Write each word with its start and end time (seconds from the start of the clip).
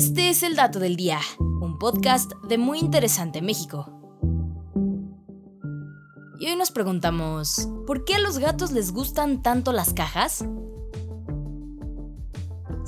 Este 0.00 0.30
es 0.30 0.42
el 0.42 0.56
dato 0.56 0.78
del 0.78 0.96
día, 0.96 1.20
un 1.38 1.78
podcast 1.78 2.32
de 2.48 2.56
Muy 2.56 2.78
Interesante 2.78 3.42
México. 3.42 4.00
Y 6.38 6.46
hoy 6.46 6.56
nos 6.56 6.70
preguntamos, 6.70 7.68
¿por 7.86 8.06
qué 8.06 8.14
a 8.14 8.18
los 8.18 8.38
gatos 8.38 8.72
les 8.72 8.92
gustan 8.92 9.42
tanto 9.42 9.72
las 9.72 9.92
cajas? 9.92 10.42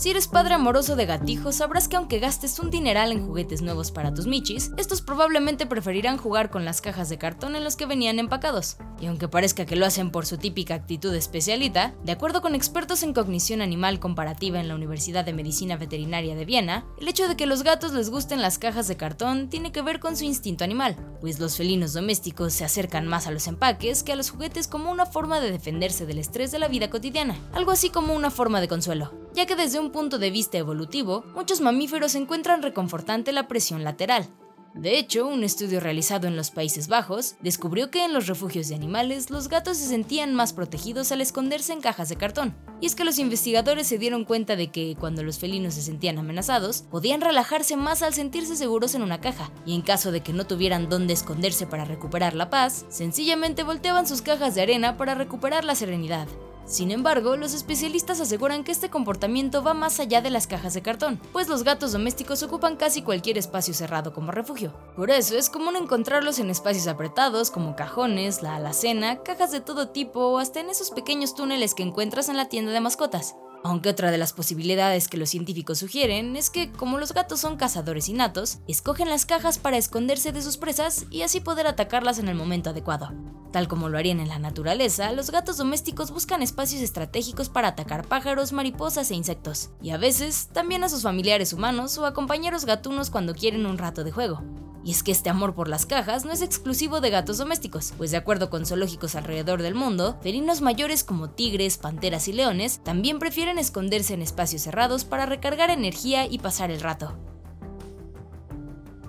Si 0.00 0.08
eres 0.08 0.28
padre 0.28 0.54
amoroso 0.54 0.96
de 0.96 1.04
gatijos, 1.04 1.56
sabrás 1.56 1.86
que 1.86 1.96
aunque 1.96 2.20
gastes 2.20 2.58
un 2.58 2.70
dineral 2.70 3.12
en 3.12 3.26
juguetes 3.26 3.60
nuevos 3.60 3.90
para 3.90 4.14
tus 4.14 4.26
michis, 4.26 4.70
estos 4.78 5.02
probablemente 5.02 5.66
preferirán 5.66 6.16
jugar 6.16 6.48
con 6.48 6.64
las 6.64 6.80
cajas 6.80 7.10
de 7.10 7.18
cartón 7.18 7.54
en 7.54 7.64
los 7.64 7.76
que 7.76 7.84
venían 7.84 8.18
empacados. 8.18 8.78
Y 8.98 9.04
aunque 9.04 9.28
parezca 9.28 9.66
que 9.66 9.76
lo 9.76 9.84
hacen 9.84 10.10
por 10.10 10.24
su 10.24 10.38
típica 10.38 10.74
actitud 10.74 11.14
especialita, 11.14 11.94
de 12.02 12.12
acuerdo 12.12 12.40
con 12.40 12.54
expertos 12.54 13.02
en 13.02 13.12
cognición 13.12 13.60
animal 13.60 14.00
comparativa 14.00 14.58
en 14.58 14.68
la 14.68 14.74
Universidad 14.74 15.22
de 15.22 15.34
Medicina 15.34 15.76
Veterinaria 15.76 16.34
de 16.34 16.46
Viena, 16.46 16.86
el 16.98 17.06
hecho 17.06 17.28
de 17.28 17.36
que 17.36 17.44
los 17.44 17.62
gatos 17.62 17.92
les 17.92 18.08
gusten 18.08 18.40
las 18.40 18.56
cajas 18.56 18.88
de 18.88 18.96
cartón 18.96 19.50
tiene 19.50 19.70
que 19.70 19.82
ver 19.82 20.00
con 20.00 20.16
su 20.16 20.24
instinto 20.24 20.64
animal, 20.64 20.96
pues 21.20 21.40
los 21.40 21.58
felinos 21.58 21.92
domésticos 21.92 22.54
se 22.54 22.64
acercan 22.64 23.06
más 23.06 23.26
a 23.26 23.32
los 23.32 23.46
empaques 23.46 24.02
que 24.02 24.12
a 24.12 24.16
los 24.16 24.30
juguetes 24.30 24.66
como 24.66 24.90
una 24.90 25.04
forma 25.04 25.40
de 25.40 25.52
defenderse 25.52 26.06
del 26.06 26.20
estrés 26.20 26.52
de 26.52 26.58
la 26.58 26.68
vida 26.68 26.88
cotidiana, 26.88 27.36
algo 27.52 27.70
así 27.70 27.90
como 27.90 28.14
una 28.14 28.30
forma 28.30 28.62
de 28.62 28.68
consuelo 28.68 29.19
ya 29.40 29.46
que 29.46 29.56
desde 29.56 29.80
un 29.80 29.90
punto 29.90 30.18
de 30.18 30.30
vista 30.30 30.58
evolutivo, 30.58 31.24
muchos 31.34 31.62
mamíferos 31.62 32.14
encuentran 32.14 32.60
reconfortante 32.60 33.32
la 33.32 33.48
presión 33.48 33.84
lateral. 33.84 34.28
De 34.74 34.98
hecho, 34.98 35.26
un 35.26 35.44
estudio 35.44 35.80
realizado 35.80 36.28
en 36.28 36.36
los 36.36 36.50
Países 36.50 36.88
Bajos 36.88 37.36
descubrió 37.40 37.90
que 37.90 38.04
en 38.04 38.12
los 38.12 38.26
refugios 38.26 38.68
de 38.68 38.74
animales 38.74 39.30
los 39.30 39.48
gatos 39.48 39.78
se 39.78 39.88
sentían 39.88 40.34
más 40.34 40.52
protegidos 40.52 41.10
al 41.10 41.22
esconderse 41.22 41.72
en 41.72 41.80
cajas 41.80 42.10
de 42.10 42.16
cartón. 42.16 42.54
Y 42.82 42.86
es 42.86 42.94
que 42.94 43.04
los 43.04 43.18
investigadores 43.18 43.86
se 43.86 43.96
dieron 43.96 44.26
cuenta 44.26 44.56
de 44.56 44.70
que 44.70 44.94
cuando 45.00 45.22
los 45.22 45.38
felinos 45.38 45.72
se 45.72 45.80
sentían 45.80 46.18
amenazados, 46.18 46.82
podían 46.90 47.22
relajarse 47.22 47.78
más 47.78 48.02
al 48.02 48.12
sentirse 48.12 48.56
seguros 48.56 48.94
en 48.94 49.00
una 49.00 49.22
caja, 49.22 49.50
y 49.64 49.74
en 49.74 49.80
caso 49.80 50.12
de 50.12 50.20
que 50.20 50.34
no 50.34 50.46
tuvieran 50.46 50.90
dónde 50.90 51.14
esconderse 51.14 51.66
para 51.66 51.86
recuperar 51.86 52.34
la 52.34 52.50
paz, 52.50 52.84
sencillamente 52.90 53.62
volteaban 53.62 54.06
sus 54.06 54.20
cajas 54.20 54.54
de 54.54 54.60
arena 54.60 54.98
para 54.98 55.14
recuperar 55.14 55.64
la 55.64 55.74
serenidad. 55.74 56.28
Sin 56.70 56.92
embargo, 56.92 57.36
los 57.36 57.52
especialistas 57.52 58.20
aseguran 58.20 58.62
que 58.62 58.70
este 58.70 58.90
comportamiento 58.90 59.60
va 59.60 59.74
más 59.74 59.98
allá 59.98 60.22
de 60.22 60.30
las 60.30 60.46
cajas 60.46 60.72
de 60.72 60.82
cartón, 60.82 61.20
pues 61.32 61.48
los 61.48 61.64
gatos 61.64 61.90
domésticos 61.90 62.44
ocupan 62.44 62.76
casi 62.76 63.02
cualquier 63.02 63.38
espacio 63.38 63.74
cerrado 63.74 64.14
como 64.14 64.30
refugio. 64.30 64.72
Por 64.94 65.10
eso 65.10 65.36
es 65.36 65.50
común 65.50 65.74
encontrarlos 65.74 66.38
en 66.38 66.48
espacios 66.48 66.86
apretados 66.86 67.50
como 67.50 67.74
cajones, 67.74 68.42
la 68.42 68.54
alacena, 68.54 69.20
cajas 69.24 69.50
de 69.50 69.60
todo 69.60 69.88
tipo 69.88 70.20
o 70.20 70.38
hasta 70.38 70.60
en 70.60 70.70
esos 70.70 70.92
pequeños 70.92 71.34
túneles 71.34 71.74
que 71.74 71.82
encuentras 71.82 72.28
en 72.28 72.36
la 72.36 72.48
tienda 72.48 72.70
de 72.70 72.80
mascotas. 72.80 73.34
Aunque 73.62 73.90
otra 73.90 74.10
de 74.10 74.16
las 74.16 74.32
posibilidades 74.32 75.08
que 75.08 75.18
los 75.18 75.28
científicos 75.28 75.78
sugieren 75.78 76.34
es 76.34 76.48
que, 76.48 76.72
como 76.72 76.98
los 76.98 77.12
gatos 77.12 77.40
son 77.40 77.56
cazadores 77.56 78.08
innatos, 78.08 78.58
escogen 78.66 79.10
las 79.10 79.26
cajas 79.26 79.58
para 79.58 79.76
esconderse 79.76 80.32
de 80.32 80.40
sus 80.40 80.56
presas 80.56 81.04
y 81.10 81.22
así 81.22 81.40
poder 81.40 81.66
atacarlas 81.66 82.18
en 82.18 82.28
el 82.28 82.34
momento 82.36 82.70
adecuado. 82.70 83.12
Tal 83.52 83.68
como 83.68 83.88
lo 83.88 83.98
harían 83.98 84.20
en 84.20 84.28
la 84.28 84.38
naturaleza, 84.38 85.12
los 85.12 85.30
gatos 85.30 85.58
domésticos 85.58 86.10
buscan 86.10 86.40
espacios 86.40 86.80
estratégicos 86.80 87.50
para 87.50 87.68
atacar 87.68 88.06
pájaros, 88.06 88.52
mariposas 88.52 89.10
e 89.10 89.14
insectos, 89.14 89.70
y 89.82 89.90
a 89.90 89.98
veces 89.98 90.48
también 90.52 90.84
a 90.84 90.88
sus 90.88 91.02
familiares 91.02 91.52
humanos 91.52 91.98
o 91.98 92.06
a 92.06 92.14
compañeros 92.14 92.64
gatunos 92.64 93.10
cuando 93.10 93.34
quieren 93.34 93.66
un 93.66 93.76
rato 93.76 94.04
de 94.04 94.12
juego. 94.12 94.42
Y 94.84 94.92
es 94.92 95.02
que 95.02 95.12
este 95.12 95.28
amor 95.28 95.54
por 95.54 95.68
las 95.68 95.84
cajas 95.86 96.24
no 96.24 96.32
es 96.32 96.40
exclusivo 96.42 97.00
de 97.00 97.10
gatos 97.10 97.38
domésticos, 97.38 97.92
pues 97.98 98.10
de 98.10 98.16
acuerdo 98.16 98.48
con 98.48 98.64
zoológicos 98.64 99.14
alrededor 99.14 99.62
del 99.62 99.74
mundo, 99.74 100.18
felinos 100.22 100.62
mayores 100.62 101.04
como 101.04 101.30
tigres, 101.30 101.76
panteras 101.76 102.28
y 102.28 102.32
leones 102.32 102.80
también 102.82 103.18
prefieren 103.18 103.58
esconderse 103.58 104.14
en 104.14 104.22
espacios 104.22 104.62
cerrados 104.62 105.04
para 105.04 105.26
recargar 105.26 105.70
energía 105.70 106.26
y 106.26 106.38
pasar 106.38 106.70
el 106.70 106.80
rato. 106.80 107.16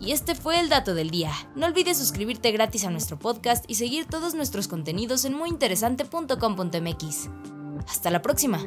Y 0.00 0.10
este 0.10 0.34
fue 0.34 0.58
el 0.58 0.68
dato 0.68 0.94
del 0.94 1.10
día. 1.10 1.30
No 1.54 1.66
olvides 1.66 1.96
suscribirte 1.96 2.50
gratis 2.50 2.84
a 2.84 2.90
nuestro 2.90 3.20
podcast 3.20 3.64
y 3.68 3.76
seguir 3.76 4.06
todos 4.06 4.34
nuestros 4.34 4.66
contenidos 4.66 5.24
en 5.24 5.34
muyinteresante.com.mx. 5.34 7.28
Hasta 7.86 8.10
la 8.10 8.20
próxima. 8.20 8.58